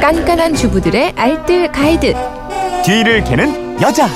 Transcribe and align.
깐깐한 0.00 0.54
주부들의 0.54 1.12
알뜰 1.16 1.72
가이드. 1.72 2.14
뒤를 2.84 3.22
캐는 3.24 3.80
여자. 3.82 4.08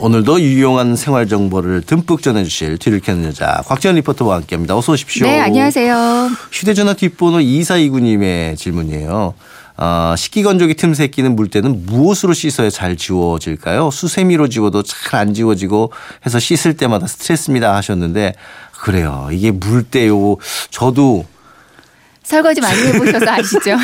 오늘도 0.00 0.40
유용한 0.40 0.94
생활 0.94 1.26
정보를 1.26 1.82
듬뿍 1.82 2.22
전해주실 2.22 2.78
뒤를 2.78 3.00
캐는 3.00 3.24
여자 3.24 3.62
곽지연 3.66 3.96
리포터와 3.96 4.36
함께합니다. 4.36 4.76
어서 4.76 4.92
오십시오. 4.92 5.26
네, 5.26 5.40
안녕하세요. 5.40 6.30
휴대전화 6.52 6.94
뒷번호 6.94 7.38
2429님의 7.38 8.56
질문이에요. 8.56 9.34
어, 9.80 10.14
식기건조기 10.16 10.74
틈새 10.74 11.06
끼는 11.08 11.36
물때는 11.36 11.86
무엇으로 11.86 12.32
씻어야 12.34 12.68
잘 12.68 12.96
지워질까요? 12.96 13.90
수세미로 13.92 14.48
지워도 14.48 14.82
잘 14.82 15.18
안 15.20 15.34
지워지고 15.34 15.92
해서 16.26 16.38
씻을 16.38 16.76
때마다 16.76 17.06
스트레스입니다 17.06 17.74
하셨는데 17.76 18.34
그래요. 18.80 19.28
이게 19.32 19.50
물때요. 19.50 20.36
저도 20.70 21.24
설거지 22.28 22.60
많이 22.60 22.78
해보셔서 22.88 23.26
아시죠? 23.26 23.78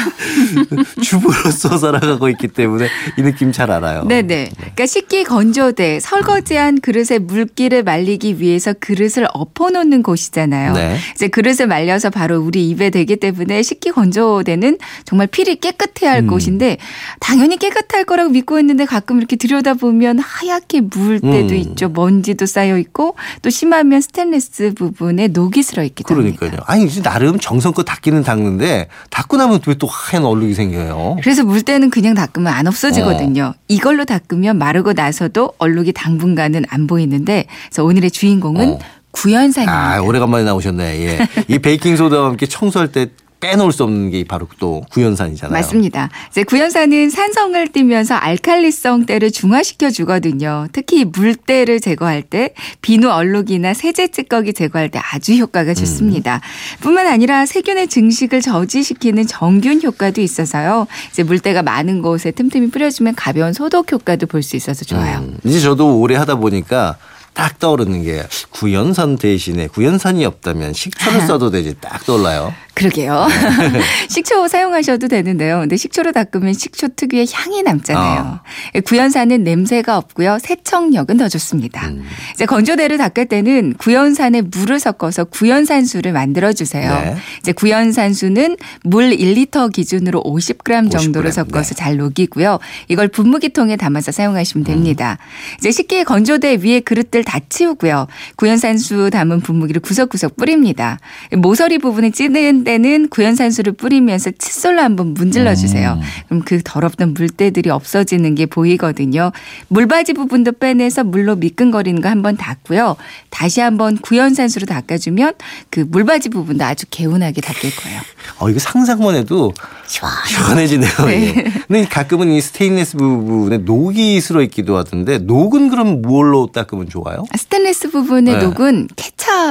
주부로서 1.02 1.78
살아가고 1.78 2.28
있기 2.28 2.48
때문에 2.48 2.88
이 3.18 3.22
느낌 3.22 3.52
잘 3.52 3.70
알아요. 3.70 4.04
네네. 4.04 4.50
그러니까 4.54 4.84
식기 4.84 5.24
건조대, 5.24 5.98
설거지한 6.00 6.82
그릇에 6.82 7.18
물기를 7.20 7.82
말리기 7.82 8.40
위해서 8.40 8.74
그릇을 8.78 9.26
엎어놓는 9.32 10.02
곳이잖아요. 10.02 10.74
네. 10.74 10.98
이제 11.14 11.28
그릇을 11.28 11.66
말려서 11.66 12.10
바로 12.10 12.38
우리 12.38 12.68
입에 12.68 12.90
대기 12.90 13.16
때문에 13.16 13.62
식기 13.62 13.90
건조대는 13.90 14.76
정말 15.06 15.26
필히 15.26 15.56
깨끗해야 15.56 16.10
할 16.10 16.18
음. 16.20 16.26
곳인데 16.26 16.76
당연히 17.20 17.56
깨끗할 17.56 18.04
거라고 18.04 18.28
믿고 18.28 18.58
있는데 18.60 18.84
가끔 18.84 19.16
이렇게 19.16 19.36
들여다보면 19.36 20.18
하얗게 20.18 20.82
물 20.82 21.20
때도 21.20 21.54
음. 21.54 21.54
있죠. 21.54 21.88
먼지도 21.88 22.44
쌓여 22.44 22.76
있고 22.76 23.14
또 23.40 23.48
심하면 23.48 24.02
스테인리스 24.02 24.74
부분에 24.74 25.28
녹이 25.28 25.62
슬어 25.62 25.82
있기도 25.84 26.14
합니다. 26.14 26.36
그러니까요. 26.38 26.62
아니 26.66 26.84
이제 26.84 27.00
나름 27.00 27.38
정성껏 27.38 27.86
닦기는 27.86 28.22
닦는데 28.34 28.88
닦고 29.10 29.36
나면 29.36 29.60
왜 29.66 29.74
또 29.74 29.86
하얀 29.86 30.24
얼룩이 30.24 30.54
생겨요? 30.54 31.16
그래서 31.22 31.44
물때는 31.44 31.90
그냥 31.90 32.14
닦으면 32.14 32.52
안 32.52 32.66
없어지거든요. 32.66 33.54
이걸로 33.68 34.04
닦으면 34.04 34.56
마르고 34.58 34.92
나서도 34.92 35.54
얼룩이 35.58 35.92
당분간은 35.92 36.64
안 36.68 36.86
보이는데 36.86 37.46
그래서 37.68 37.84
오늘의 37.84 38.10
주인공은 38.10 38.68
어. 38.74 38.78
구연산입니다. 39.10 39.94
아 39.94 40.00
오래간만에 40.00 40.44
나오셨네. 40.44 41.00
예. 41.06 41.18
이 41.48 41.58
베이킹 41.58 41.96
소다와 41.96 42.28
함께 42.28 42.46
청소할 42.46 42.90
때 42.92 43.06
빼놓을 43.44 43.72
수 43.72 43.82
없는 43.84 44.08
게 44.10 44.24
바로 44.24 44.48
또 44.58 44.82
구연산이잖아요. 44.90 45.52
맞습니다. 45.52 46.08
이제 46.30 46.44
구연산은 46.44 47.10
산성을 47.10 47.68
띠면서 47.68 48.14
알칼리성 48.14 49.04
때를 49.04 49.30
중화시켜 49.30 49.90
주거든요. 49.90 50.66
특히 50.72 51.04
물때를 51.04 51.80
제거할 51.80 52.22
때 52.22 52.54
비누 52.80 53.10
얼룩이나 53.10 53.74
세제 53.74 54.08
찌꺼기 54.08 54.54
제거할 54.54 54.88
때 54.88 54.98
아주 55.12 55.34
효과가 55.34 55.74
좋습니다. 55.74 56.40
뿐만 56.80 57.06
아니라 57.06 57.44
세균의 57.44 57.88
증식을 57.88 58.40
저지시키는 58.40 59.26
정균 59.26 59.82
효과도 59.82 60.22
있어서요. 60.22 60.86
이제 61.10 61.22
물때가 61.22 61.62
많은 61.62 62.00
곳에 62.00 62.30
틈틈이 62.30 62.70
뿌려주면 62.70 63.14
가벼운 63.14 63.52
소독 63.52 63.92
효과도 63.92 64.26
볼 64.26 64.42
수 64.44 64.56
있어서 64.56 64.84
좋아요. 64.84 65.18
음, 65.20 65.38
이제 65.44 65.58
저도 65.60 65.98
오래 65.98 66.16
하다 66.16 66.34
보니까 66.36 66.96
딱 67.32 67.58
떠오르는 67.58 68.02
게 68.04 68.22
구연산 68.64 69.18
대신에 69.18 69.66
구연산이 69.66 70.24
없다면 70.24 70.72
식초를 70.72 71.20
써도 71.26 71.50
되지 71.50 71.74
딱 71.82 72.02
떠올라요. 72.06 72.54
그러게요. 72.72 73.28
식초 74.08 74.48
사용하셔도 74.48 75.06
되는데요. 75.06 75.60
근데 75.60 75.76
식초로 75.76 76.12
닦으면 76.12 76.54
식초 76.54 76.88
특유의 76.96 77.26
향이 77.32 77.62
남잖아요. 77.62 78.40
구연산은 78.84 79.44
냄새가 79.44 79.96
없고요. 79.96 80.38
세척력은 80.40 81.18
더 81.18 81.28
좋습니다. 81.28 81.88
음. 81.88 82.04
이제 82.34 82.46
건조대를 82.46 82.98
닦을 82.98 83.26
때는 83.26 83.74
구연산에 83.78 84.40
물을 84.42 84.80
섞어서 84.80 85.24
구연산수를 85.24 86.12
만들어 86.12 86.52
주세요. 86.52 86.90
네. 86.90 87.16
이제 87.40 87.52
구연산수는 87.52 88.56
물 88.82 89.10
1리터 89.10 89.72
기준으로 89.72 90.22
50g 90.24 90.90
정도로 90.90 91.28
50g, 91.28 91.32
섞어서 91.32 91.68
네. 91.70 91.74
잘 91.74 91.96
녹이고요. 91.96 92.58
이걸 92.88 93.08
분무기통에 93.08 93.76
담아서 93.76 94.10
사용하시면 94.10 94.64
됩니다. 94.64 95.18
음. 95.20 95.58
이제 95.58 95.70
식기 95.70 96.02
건조대 96.02 96.58
위에 96.62 96.80
그릇들 96.80 97.22
다 97.22 97.38
치우고요. 97.48 98.08
구연 98.34 98.53
산수 98.58 99.10
담은 99.10 99.40
분무기를 99.40 99.80
구석구석 99.80 100.36
뿌립니다. 100.36 100.98
모서리 101.36 101.78
부분에 101.78 102.10
찌는 102.10 102.64
데는 102.64 103.08
구연산수를 103.08 103.72
뿌리면서 103.72 104.30
칫솔로 104.38 104.80
한번 104.80 105.14
문질러 105.14 105.54
주세요. 105.54 105.98
그럼 106.28 106.42
그 106.44 106.60
더럽던 106.64 107.14
물때들이 107.14 107.70
없어지는 107.70 108.34
게 108.34 108.46
보이거든요. 108.46 109.32
물받이 109.68 110.14
부분도 110.14 110.52
빼내서 110.52 111.04
물로 111.04 111.36
미끈거리는 111.36 112.00
거 112.00 112.08
한번 112.08 112.36
닦고요. 112.36 112.96
다시 113.30 113.60
한번 113.60 113.96
구연산수로 113.98 114.66
닦아주면 114.66 115.34
그 115.70 115.80
물받이 115.80 116.30
부분도 116.30 116.64
아주 116.64 116.86
개운하게 116.90 117.40
닦일 117.40 117.74
거예요. 117.76 118.00
어 118.38 118.50
이거 118.50 118.58
상상만 118.58 119.14
해도 119.16 119.52
시원해지네요. 119.86 120.90
네. 121.06 121.34
예. 121.36 121.44
근데 121.66 121.84
가끔은 121.86 122.30
이 122.30 122.40
스테인리스 122.40 122.96
부분에 122.96 123.58
녹이 123.58 124.20
슬어 124.20 124.42
있기도 124.42 124.76
하던데 124.76 125.18
녹은 125.18 125.68
그럼 125.68 126.02
뭘로 126.02 126.48
닦으면 126.52 126.88
좋아요? 126.88 127.24
스테인리스 127.36 127.90
부분의 127.90 128.33
네. 128.38 128.44
녹은 128.44 128.88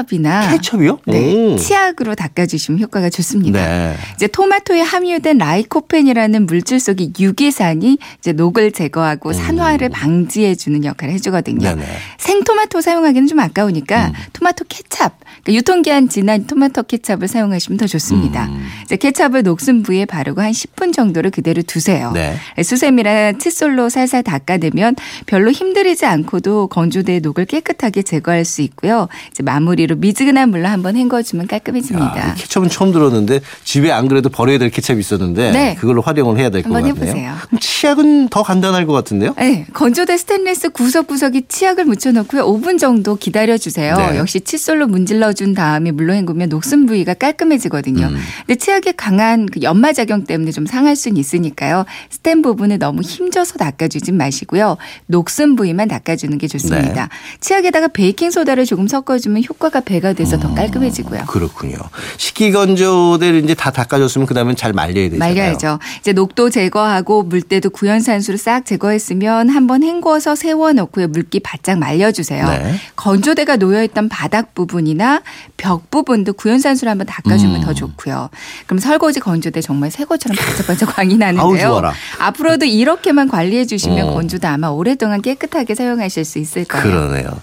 케첩이나 0.01 0.51
케첩이요? 0.51 0.99
네, 1.05 1.53
오. 1.53 1.55
치약으로 1.57 2.15
닦아주시면 2.15 2.79
효과가 2.81 3.09
좋습니다. 3.09 3.59
네. 3.59 3.95
이제 4.15 4.27
토마토에 4.27 4.81
함유된 4.81 5.37
라이코펜이라는 5.37 6.45
물질 6.45 6.79
속의 6.79 7.13
유기산이 7.19 7.97
이제 8.19 8.31
녹을 8.33 8.71
제거하고 8.71 9.33
산화를 9.33 9.89
방지해주는 9.89 10.83
역할을 10.83 11.13
해주거든요. 11.15 11.69
음. 11.69 11.75
네네. 11.77 11.87
생토마토 12.17 12.81
사용하기는 12.81 13.27
좀 13.27 13.39
아까우니까 13.39 14.13
토마토 14.33 14.65
케찹, 14.67 15.09
그러니까 15.43 15.53
유통기한 15.53 16.09
지난 16.09 16.45
토마토 16.47 16.83
케찹을 16.83 17.27
사용하시면 17.27 17.77
더 17.77 17.87
좋습니다. 17.87 18.45
음. 18.45 18.65
이제 18.83 18.95
케찹을 18.95 19.43
녹슨 19.43 19.83
부위에 19.83 20.05
바르고 20.05 20.41
한 20.41 20.51
10분 20.51 20.93
정도를 20.93 21.31
그대로 21.31 21.61
두세요. 21.61 22.11
네. 22.13 22.35
수세미나 22.61 23.33
칫솔로 23.33 23.89
살살 23.89 24.23
닦아내면 24.23 24.95
별로 25.25 25.51
힘들이지 25.51 26.05
않고도 26.05 26.67
건조대의 26.67 27.19
녹을 27.21 27.45
깨끗하게 27.45 28.01
제거할 28.03 28.45
수 28.45 28.61
있고요. 28.61 29.07
이제 29.31 29.43
마무리 29.43 29.82
로 29.85 29.95
미지근한 29.95 30.49
물로 30.49 30.67
한번 30.67 30.95
헹궈주면 30.95 31.47
깔끔해집니다. 31.47 32.29
아, 32.29 32.33
이 32.33 32.41
케첩은 32.41 32.69
처음 32.69 32.91
들었는데 32.91 33.41
집에 33.63 33.91
안 33.91 34.07
그래도 34.07 34.29
버려야 34.29 34.57
될 34.57 34.69
케첩이 34.69 34.99
있었는데 34.99 35.51
네. 35.51 35.75
그걸로 35.75 36.01
활용을 36.01 36.37
해야 36.39 36.49
될것 36.49 36.71
한번 36.71 36.93
같네요. 36.95 37.05
해보세요. 37.13 37.35
그럼 37.47 37.59
치약은 37.59 38.29
더 38.29 38.43
간단할 38.43 38.85
것 38.85 38.93
같은데요? 38.93 39.33
네, 39.37 39.65
건조대 39.73 40.17
스테인리스 40.17 40.69
구석구석에 40.69 41.41
치약을 41.47 41.85
묻혀놓고요. 41.85 42.45
5분 42.45 42.79
정도 42.79 43.15
기다려주세요. 43.15 43.95
네. 43.97 44.17
역시 44.17 44.41
칫솔로 44.41 44.87
문질러준 44.87 45.53
다음에 45.53 45.91
물로 45.91 46.13
헹구면 46.13 46.49
녹슨 46.49 46.85
부위가 46.85 47.13
깔끔해지거든요. 47.13 48.07
음. 48.07 48.17
근데 48.45 48.55
치약의 48.55 48.93
강한 48.97 49.45
그 49.47 49.61
연마 49.61 49.93
작용 49.93 50.23
때문에 50.23 50.51
좀 50.51 50.65
상할 50.65 50.95
수는 50.95 51.17
있으니까요. 51.17 51.85
스텐 52.09 52.41
부분을 52.41 52.79
너무 52.79 53.01
힘줘서 53.01 53.57
닦아주진 53.57 54.15
마시고요. 54.17 54.77
녹슨 55.07 55.55
부위만 55.55 55.87
닦아주는 55.87 56.37
게 56.37 56.47
좋습니다. 56.47 57.03
네. 57.03 57.09
치약에다가 57.39 57.89
베이킹 57.89 58.31
소다를 58.31 58.65
조금 58.65 58.87
섞어주면 58.87 59.43
효과 59.49 59.62
가 59.69 59.79
배가 59.79 60.13
돼서 60.13 60.35
음. 60.35 60.41
더 60.41 60.53
깔끔해지고요. 60.53 61.23
그렇군요. 61.27 61.77
식기건조대를 62.17 63.43
이제 63.43 63.53
다 63.53 63.71
닦아줬으면 63.71 64.27
그 64.27 64.33
다음에 64.33 64.55
잘 64.55 64.73
말려야 64.73 65.09
되잖아요. 65.09 65.19
말려야죠. 65.33 65.79
이제 65.99 66.13
녹도 66.13 66.49
제거하고 66.49 67.23
물때도 67.23 67.69
구연산수로 67.69 68.37
싹 68.37 68.65
제거했으면 68.65 69.49
한번 69.49 69.83
헹궈서 69.83 70.35
세워놓고요. 70.35 71.07
물기 71.07 71.39
바짝 71.39 71.79
말려주세요. 71.79 72.47
네. 72.47 72.75
건조대가 72.95 73.55
놓여있던 73.55 74.09
바닥 74.09 74.53
부분이나 74.53 75.21
벽 75.57 75.89
부분도 75.89 76.33
구연산수로 76.33 76.91
한번 76.91 77.07
닦아주면 77.07 77.57
음. 77.57 77.61
더 77.61 77.73
좋고요. 77.73 78.29
그럼 78.65 78.79
설거지 78.79 79.19
건조대 79.19 79.61
정말 79.61 79.91
새 79.91 80.05
것처럼 80.05 80.35
반짝반짝 80.35 80.95
광이 80.95 81.17
나는데요. 81.17 81.81
앞으로도 82.19 82.65
이렇게만 82.65 83.27
관리해 83.29 83.65
주시면 83.65 84.09
어. 84.09 84.13
건조대 84.13 84.47
아마 84.47 84.67
오랫동안 84.67 85.21
깨끗하게 85.21 85.75
사용하실 85.75 86.25
수 86.25 86.39
있을 86.39 86.65
거예요. 86.65 86.83
그러네요. 86.83 87.41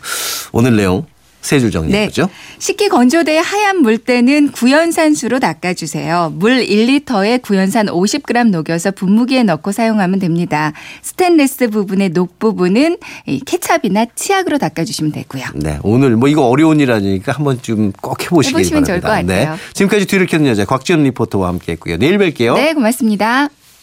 오늘 0.53 0.77
내용 0.77 1.07
세 1.41 1.59
줄 1.59 1.71
정리해 1.71 2.07
보죠. 2.07 2.29
식기 2.59 2.89
건조대의 2.89 3.43
하얀 3.43 3.79
물때는 3.83 4.53
구연산수로 4.53 5.41
닦아주세요. 5.41 6.35
물 6.37 6.65
1리터에 6.65 7.41
구연산 7.43 7.87
50g 7.87 8.51
녹여서 8.51 8.91
분무기에 8.91 9.43
넣고 9.45 9.73
사용하면 9.73 10.19
됩니다. 10.19 10.73
스테인리스 11.03 11.69
부분의 11.71 12.11
녹 12.11 12.39
부분은 12.39 12.99
이 13.27 13.41
케찹이나 13.41 14.07
치약으로 14.15 14.59
닦아주시면 14.59 15.13
되고요. 15.13 15.45
네, 15.55 15.79
오늘 15.83 16.17
뭐 16.17 16.29
이거 16.29 16.47
어려운 16.47 16.79
일 16.81 16.93
아니니까 16.93 17.33
한번 17.33 17.59
좀 17.63 17.93
꼭 18.01 18.23
해보시기 18.23 18.55
해보시면 18.55 18.85
좋을 18.85 19.01
바랍니다. 19.01 19.35
것 19.35 19.41
같아요. 19.41 19.57
네, 19.57 19.73
지금까지 19.75 20.07
뒤를 20.07 20.27
캐는 20.27 20.47
여자 20.47 20.65
곽지연 20.65 21.03
리포터와 21.05 21.49
함께했고요. 21.49 21.97
내일 21.97 22.19
뵐게요. 22.19 22.55
네, 22.55 22.73
고맙습니다. 22.75 23.49